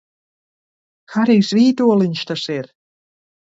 [1.17, 2.75] Harijs Vītoliņš tas ir!